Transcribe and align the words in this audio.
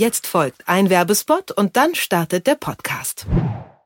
Jetzt 0.00 0.26
folgt 0.26 0.66
ein 0.66 0.88
Werbespot 0.88 1.50
und 1.50 1.76
dann 1.76 1.94
startet 1.94 2.46
der 2.46 2.54
Podcast. 2.54 3.26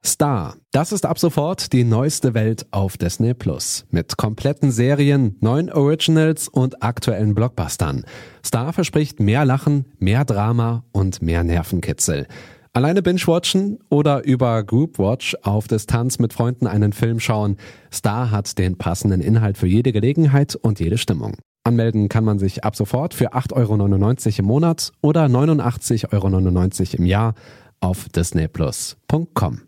Star. 0.07 0.55
Das 0.71 0.93
ist 0.93 1.07
ab 1.07 1.19
sofort 1.19 1.73
die 1.73 1.83
neueste 1.83 2.35
Welt 2.35 2.67
auf 2.71 2.97
Disney 2.97 3.35
Plus. 3.35 3.85
Mit 3.91 4.17
kompletten 4.17 4.71
Serien, 4.71 5.37
neuen 5.41 5.73
Originals 5.73 6.47
und 6.47 6.85
aktuellen 6.85 7.35
Blockbustern. 7.35 8.05
Star 8.47 8.73
verspricht 8.73 9.19
mehr 9.19 9.45
Lachen, 9.45 9.87
mehr 9.99 10.25
Drama 10.25 10.85
und 10.93 11.21
mehr 11.21 11.43
Nervenkitzel. 11.43 12.29
Alleine 12.73 13.03
binge-watchen 13.03 13.81
oder 13.89 14.25
über 14.25 14.63
Group 14.63 15.01
Watch 15.01 15.37
auf 15.43 15.67
Distanz 15.67 16.21
mit 16.21 16.33
Freunden 16.33 16.69
einen 16.69 16.93
Film 16.93 17.19
schauen. 17.19 17.57
Star 17.93 18.31
hat 18.31 18.57
den 18.57 18.79
passenden 18.79 19.21
Inhalt 19.21 19.59
für 19.59 19.67
jede 19.67 19.91
Gelegenheit 19.91 20.55
und 20.55 20.79
jede 20.79 20.97
Stimmung. 20.97 21.39
Anmelden 21.65 22.11
kann 22.11 22.25
man 22.25 22.39
sich 22.39 22.63
ab 22.63 22.77
sofort 22.77 23.15
für 23.15 23.33
8,99 23.33 23.55
Euro 23.57 24.39
im 24.39 24.45
Monat 24.45 24.93
oder 25.01 25.25
89,99 25.25 26.13
Euro 26.13 26.99
im 26.99 27.07
Jahr 27.07 27.35
auf 27.81 28.09
disneyplus.com. 28.11 29.63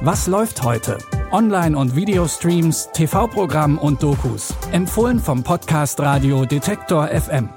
Was 0.00 0.26
läuft 0.26 0.62
heute? 0.62 0.98
Online- 1.32 1.76
und 1.76 1.96
Videostreams, 1.96 2.90
TV-Programm 2.92 3.78
und 3.78 4.02
Dokus. 4.02 4.54
Empfohlen 4.70 5.18
vom 5.18 5.42
Podcast 5.42 5.98
Radio 5.98 6.44
Detektor 6.44 7.08
FM. 7.08 7.48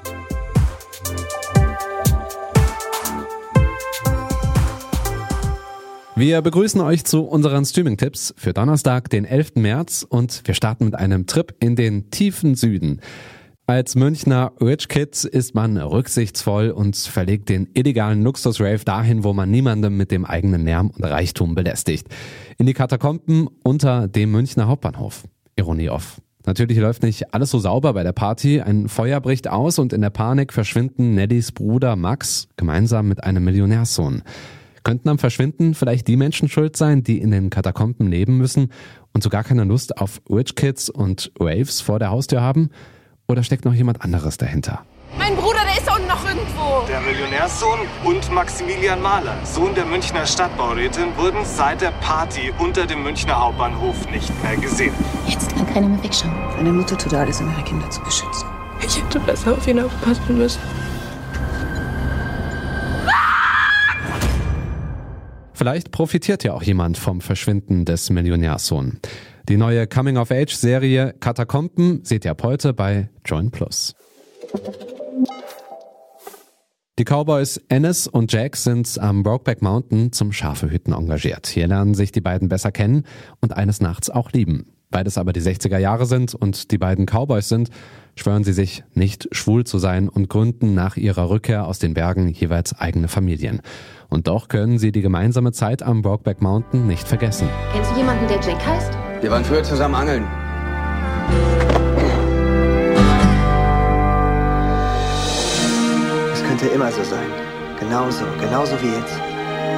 Wir 6.18 6.42
begrüßen 6.42 6.82
euch 6.82 7.06
zu 7.06 7.26
unseren 7.26 7.64
Streaming-Tipps 7.64 8.34
für 8.38 8.52
Donnerstag, 8.52 9.08
den 9.12 9.24
11. 9.24 9.58
März 9.58 10.02
und 10.02 10.42
wir 10.46 10.56
starten 10.56 10.86
mit 10.86 10.96
einem 10.96 11.28
Trip 11.28 11.54
in 11.60 11.76
den 11.76 12.10
tiefen 12.10 12.56
Süden. 12.56 13.02
Als 13.68 13.94
Münchner 13.94 14.52
Rich 14.60 14.88
Kids 14.88 15.26
ist 15.26 15.54
man 15.54 15.78
rücksichtsvoll 15.78 16.72
und 16.72 16.98
verlegt 16.98 17.50
den 17.50 17.70
illegalen 17.76 18.24
Luxus-Rave 18.24 18.84
dahin, 18.84 19.24
wo 19.24 19.34
man 19.34 19.52
niemandem 19.52 19.96
mit 19.96 20.10
dem 20.10 20.26
eigenen 20.26 20.66
Lärm 20.66 20.90
und 20.90 21.04
Reichtum 21.04 21.54
belästigt. 21.54 22.08
In 22.58 22.66
die 22.66 22.74
Katakomben 22.74 23.48
unter 23.64 24.08
dem 24.08 24.32
Münchner 24.32 24.68
Hauptbahnhof. 24.68 25.26
Ironie 25.56 25.92
off. 25.92 26.20
Natürlich 26.48 26.80
läuft 26.80 27.04
nicht 27.04 27.32
alles 27.36 27.52
so 27.52 27.60
sauber 27.60 27.94
bei 27.94 28.02
der 28.02 28.14
Party. 28.14 28.60
Ein 28.60 28.88
Feuer 28.88 29.22
bricht 29.22 29.48
aus 29.48 29.78
und 29.78 29.94
in 29.94 30.02
der 30.02 30.10
Panik 30.10 30.52
verschwinden 30.52 31.14
Nellys 31.14 31.52
Bruder 31.52 31.96
Max 31.96 32.48
gemeinsam 32.58 33.08
mit 33.08 33.24
einem 33.24 33.44
Millionärssohn. 33.44 34.24
Könnten 34.88 35.10
am 35.10 35.20
Verschwinden 35.20 35.76
vielleicht 35.76 36.08
die 36.08 36.16
Menschen 36.16 36.48
schuld 36.48 36.78
sein, 36.78 37.04
die 37.04 37.20
in 37.20 37.30
den 37.30 37.50
Katakomben 37.50 38.08
leben 38.08 38.38
müssen 38.38 38.72
und 39.14 39.22
so 39.22 39.30
gar 39.30 39.44
keine 39.44 39.66
Lust 39.66 39.98
auf 39.98 40.22
Rich 40.30 40.56
Kids 40.56 40.90
und 40.90 41.30
Waves 41.38 41.82
vor 41.82 42.00
der 42.00 42.10
Haustür 42.10 42.40
haben? 42.40 42.70
Oder 43.28 43.44
steckt 43.44 43.66
noch 43.66 43.74
jemand 43.74 44.02
anderes 44.02 44.38
dahinter? 44.38 44.86
Mein 45.18 45.36
Bruder, 45.36 45.60
der 45.66 45.84
ist 45.84 45.94
unten 45.94 46.08
noch 46.08 46.26
irgendwo. 46.26 46.88
Der 46.88 47.02
Millionärssohn 47.02 47.80
und 48.06 48.32
Maximilian 48.32 49.02
Mahler, 49.02 49.36
Sohn 49.44 49.76
der 49.76 49.86
Münchner 49.86 50.26
Stadtbaurätin, 50.26 51.08
wurden 51.18 51.44
seit 51.44 51.82
der 51.82 51.92
Party 52.00 52.54
unter 52.58 52.86
dem 52.86 53.04
Münchner 53.04 53.38
Hauptbahnhof 53.42 54.10
nicht 54.10 54.32
mehr 54.42 54.56
gesehen. 54.56 54.94
Jetzt 55.28 55.54
kann 55.54 55.68
keiner 55.68 55.90
mehr 55.90 56.02
wegschauen. 56.02 56.34
Eine 56.58 56.72
Mutter 56.72 56.98
tut 56.98 57.14
alles, 57.14 57.42
um 57.42 57.52
ihre 57.52 57.64
Kinder 57.64 57.90
zu 57.90 58.02
beschützen. 58.04 58.48
Ich 58.80 59.04
hätte 59.04 59.20
besser 59.20 59.52
auf 59.52 59.68
ihn 59.68 59.82
aufpassen 59.82 60.38
müssen. 60.38 60.62
Vielleicht 65.58 65.90
profitiert 65.90 66.44
ja 66.44 66.54
auch 66.54 66.62
jemand 66.62 67.00
vom 67.00 67.20
Verschwinden 67.20 67.84
des 67.84 68.12
Millionärssohn. 68.12 69.00
Die 69.50 69.58
neue 69.58 69.88
Coming-of-Age-Serie 69.88 71.16
Katakomben 71.20 72.06
seht 72.06 72.26
ihr 72.26 72.32
ab 72.32 72.44
heute 72.44 72.74
bei 72.74 73.10
Join 73.26 73.50
Plus. 73.50 73.96
Die 77.00 77.06
Cowboys 77.06 77.60
Ennis 77.70 78.06
und 78.06 78.32
Jack 78.32 78.56
sind 78.56 79.00
am 79.00 79.24
Brokeback 79.24 79.64
Mountain 79.64 80.12
zum 80.12 80.32
Schafehüten 80.32 80.94
engagiert. 80.94 81.48
Hier 81.48 81.66
lernen 81.66 81.96
sich 81.96 82.12
die 82.12 82.22
beiden 82.22 82.50
besser 82.50 82.72
kennen 82.72 83.08
und 83.42 83.54
eines 83.54 83.82
Nachts 83.82 84.12
auch 84.12 84.32
lieben. 84.34 84.77
Beides 84.90 85.18
aber 85.18 85.34
die 85.34 85.42
60er 85.42 85.78
Jahre 85.78 86.06
sind 86.06 86.34
und 86.34 86.72
die 86.72 86.78
beiden 86.78 87.06
Cowboys 87.06 87.50
sind, 87.50 87.70
schwören 88.16 88.46
sie 88.46 88.54
sich, 88.54 88.86
nicht 88.94 89.28
schwul 89.34 89.66
zu 89.66 89.80
sein 89.80 90.08
und 90.08 90.30
gründen 90.30 90.74
nach 90.74 90.96
ihrer 90.96 91.30
Rückkehr 91.30 91.68
aus 91.68 91.78
den 91.80 91.94
Bergen 91.94 92.30
jeweils 92.30 92.74
eigene 92.74 93.10
Familien. 93.10 93.62
Und 94.08 94.28
doch 94.28 94.48
können 94.48 94.80
sie 94.80 94.94
die 94.94 95.02
gemeinsame 95.02 95.52
Zeit 95.52 95.84
am 95.84 96.02
Brokeback 96.02 96.42
Mountain 96.42 96.88
nicht 96.88 97.06
vergessen. 97.06 97.50
Kennst 97.74 97.92
du 97.92 97.98
jemanden, 97.98 98.28
der 98.28 98.40
Jack 98.40 98.66
heißt? 98.66 98.98
Wir 99.20 99.30
waren 99.30 99.44
früher 99.44 99.64
zusammen 99.64 99.96
angeln. 99.96 100.24
Es 106.34 106.44
könnte 106.44 106.68
immer 106.68 106.92
so 106.92 107.04
sein. 107.04 107.28
Genauso, 107.78 108.24
genauso 108.40 108.82
wie 108.82 108.96
jetzt. 108.98 109.20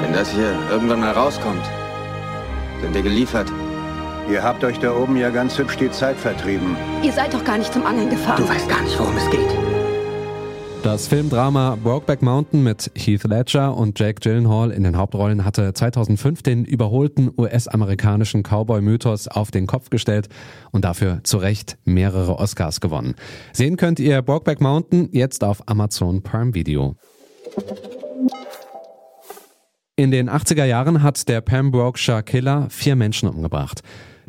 Wenn 0.02 0.14
das 0.14 0.32
hier 0.32 0.54
irgendwann 0.70 1.00
mal 1.00 1.12
rauskommt, 1.12 1.66
sind 2.82 2.94
wir 2.94 3.02
geliefert. 3.02 3.52
Ihr 4.30 4.44
habt 4.44 4.64
euch 4.64 4.78
da 4.78 4.96
oben 4.96 5.18
ja 5.18 5.32
ganz 5.32 5.58
hübsch 5.58 5.78
die 5.78 5.90
Zeit 5.90 6.16
vertrieben. 6.16 6.78
Ihr 7.02 7.12
seid 7.12 7.34
doch 7.34 7.44
gar 7.44 7.58
nicht 7.58 7.74
zum 7.74 7.84
Angeln 7.84 8.12
gefahren. 8.12 8.44
Du 8.44 8.48
weißt 8.48 8.70
gar 8.70 8.84
nicht, 8.84 9.00
worum 9.00 9.18
es 9.18 9.28
geht. 9.32 9.50
Das 10.84 11.08
Filmdrama 11.08 11.78
Brokeback 11.84 12.22
Mountain 12.22 12.64
mit 12.64 12.92
Heath 12.96 13.24
Ledger 13.24 13.76
und 13.76 14.00
Jake 14.00 14.22
Gyllenhaal 14.22 14.70
in 14.70 14.84
den 14.84 14.98
Hauptrollen 14.98 15.46
hatte 15.46 15.74
2005 15.74 16.44
den 16.44 16.64
überholten 16.64 17.32
US-amerikanischen 17.38 18.44
Cowboy-Mythos 18.44 19.28
auf 19.30 19.50
den 19.50 19.66
Kopf 19.66 19.90
gestellt 19.90 20.30
und 20.72 20.86
dafür 20.86 21.22
zu 21.24 21.38
Recht 21.38 21.80
mehrere 21.84 22.38
Oscars 22.38 22.82
gewonnen. 22.82 23.16
Sehen 23.52 23.78
könnt 23.78 24.00
ihr 24.00 24.22
Brokeback 24.22 24.62
Mountain 24.62 25.10
jetzt 25.12 25.44
auf 25.44 25.68
Amazon 25.68 26.22
Prime 26.22 26.54
Video. 26.54 26.96
In 29.96 30.12
den 30.12 30.30
80er 30.30 30.64
Jahren 30.64 31.04
hat 31.04 31.28
der 31.28 31.42
Pembrokeshire 31.42 32.24
Killer 32.24 32.68
vier 32.70 32.96
Menschen 32.96 33.28
umgebracht. 33.28 33.82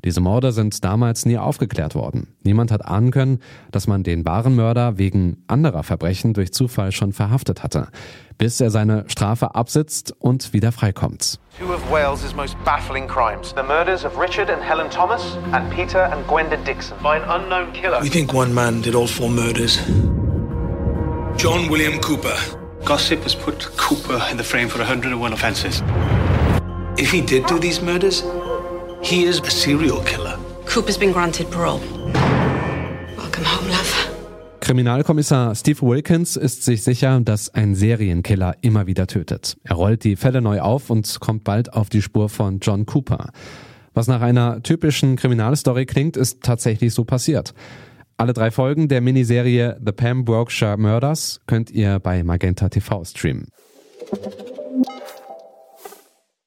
Diese 0.05 0.21
Morde 0.21 0.53
sind 0.53 0.83
damals 0.84 1.27
nie 1.27 1.38
aufgeklärt 1.38 1.94
worden. 1.94 2.28
Niemand 2.43 2.71
hat 2.71 2.84
ahnen 2.87 3.11
können, 3.11 3.38
dass 3.71 3.87
man 3.87 4.03
den 4.03 4.25
wahren 4.25 4.56
Mörder 4.56 4.99
wegen 4.99 5.43
anderer 5.47 5.83
Verbrechen 5.83 6.33
durch 6.34 6.53
Zufall 6.53 6.93
schon 6.93 7.12
verhaftet 7.12 7.62
hatte, 7.62 7.88
bis 8.39 8.60
er 8.60 8.71
seine 8.71 9.05
Strafe 9.09 9.55
absitzt 9.55 10.15
und 10.19 10.53
wieder 10.53 10.72
freikommt. 10.72 11.39
Two 11.59 11.72
of 11.72 11.83
Wales's 11.91 12.34
most 12.34 12.56
baffling 12.65 13.06
crimes 13.06 13.55
the 13.55 13.62
murders 13.62 14.05
of 14.05 14.19
Richard 14.19 14.49
and 14.49 14.62
Helen 14.62 14.89
Thomas 14.91 15.37
and 15.53 15.69
Peter 15.71 16.10
and 16.10 16.27
Gwenda 16.27 16.56
Dixon 16.65 16.97
by 17.03 17.16
an 17.16 17.22
unknown 17.28 17.72
killer. 17.72 18.00
We 18.03 18.09
think 18.09 18.33
one 18.33 18.55
man 18.55 18.81
did 18.83 18.94
all 18.94 19.06
four 19.06 19.28
murders 19.28 19.78
John 21.37 21.69
William 21.71 21.99
Cooper. 22.00 22.37
Gossip 22.84 23.22
has 23.22 23.34
put 23.34 23.59
Cooper 23.77 24.21
in 24.31 24.37
the 24.37 24.44
frame 24.44 24.69
for 24.69 24.78
101 24.78 25.33
offences. 25.33 25.83
If 26.99 27.10
he 27.10 27.21
did 27.22 27.47
do 27.47 27.59
these 27.59 27.81
murders, 27.81 28.22
he 29.03 29.25
is 29.25 29.41
a 29.41 29.50
serial 29.50 30.03
killer. 30.05 30.38
Cooper's 30.66 30.99
been 30.99 31.12
granted 31.12 31.50
parole. 31.50 31.81
Welcome 33.16 33.44
home, 33.44 33.69
love. 33.69 34.11
Kriminalkommissar 34.61 35.55
Steve 35.55 35.81
Wilkins 35.83 36.37
ist 36.37 36.65
sich 36.65 36.83
sicher, 36.84 37.21
dass 37.21 37.53
ein 37.55 37.75
Serienkiller 37.75 38.55
immer 38.60 38.87
wieder 38.87 39.06
tötet. 39.06 39.56
Er 39.65 39.75
rollt 39.77 40.05
die 40.05 40.16
Fälle 40.16 40.41
neu 40.41 40.60
auf 40.60 40.91
und 40.91 41.19
kommt 41.19 41.44
bald 41.44 41.72
auf 41.72 41.89
die 41.89 42.03
Spur 42.03 42.28
von 42.28 42.60
John 42.60 42.87
Cooper. 42.87 43.31
Was 43.94 44.06
nach 44.06 44.21
einer 44.21 44.62
typischen 44.62 45.16
Kriminalstory 45.16 45.87
klingt, 45.87 46.16
ist 46.16 46.43
tatsächlich 46.43 46.94
so 46.94 47.05
passiert. 47.05 47.55
Alle 48.16 48.33
drei 48.34 48.50
Folgen 48.50 48.89
der 48.89 49.00
Miniserie 49.00 49.77
The 49.84 49.93
Pembrokeshire 49.93 50.77
Murders 50.77 51.41
könnt 51.47 51.71
ihr 51.71 51.99
bei 51.99 52.22
Magenta 52.22 52.69
TV 52.69 53.03
streamen. 53.05 53.49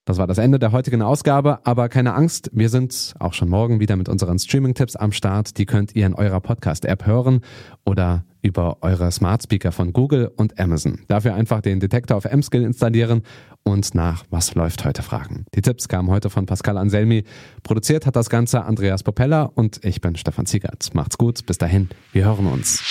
Das 0.06 0.18
war 0.18 0.28
das 0.28 0.38
Ende 0.38 0.59
der 0.59 0.74
heutigen 0.74 1.02
Ausgabe, 1.02 1.66
aber 1.66 1.88
keine 1.88 2.14
Angst, 2.14 2.50
wir 2.52 2.68
sind 2.68 3.14
auch 3.19 3.31
schon 3.31 3.47
morgen 3.47 3.80
wieder 3.80 3.96
mit 3.96 4.09
unseren 4.09 4.38
Streaming-Tipps 4.38 4.97
am 4.97 5.14
Start. 5.14 5.58
Die 5.58 5.66
könnt 5.66 5.96
ihr 5.96 6.06
in 6.06 6.14
eurer 6.14 6.41
Podcast-App 6.41 7.06
hören 7.06 7.39
oder 7.86 8.25
über 8.42 8.80
eure 8.81 9.10
Smart 9.13 9.44
Speaker 9.44 9.72
von 9.72 9.94
Google 9.94 10.30
und 10.36 10.60
Amazon. 10.60 11.00
Dafür 11.07 11.36
einfach 11.36 11.62
den 11.62 11.80
Detektor 11.80 12.18
auf 12.18 12.25
M-Skill 12.25 12.63
installieren 12.63 13.22
und 13.63 13.95
nach 13.95 14.25
Was 14.30 14.56
läuft 14.56 14.83
heute 14.83 15.04
fragen. 15.04 15.45
Die 15.56 15.62
Tipps 15.62 15.88
kamen 15.88 16.10
heute 16.10 16.30
von 16.30 16.45
Pascal 16.45 16.77
Anselmi. 16.77 17.24
Produziert 17.63 18.06
hat 18.06 18.18
das 18.18 18.30
Ganze 18.30 18.66
Andreas 18.66 19.04
Popella 19.04 19.44
und 19.44 19.86
ich 19.86 20.01
bin 20.01 20.18
Stefan 20.18 20.45
Ziegert. 20.45 20.94
Macht's 20.94 21.18
gut, 21.18 21.45
bis 21.45 21.57
dahin, 21.57 21.88
wir 22.12 22.25
hören 22.25 22.48
uns. 22.48 22.83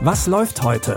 Was 0.00 0.26
läuft 0.26 0.62
heute? 0.62 0.96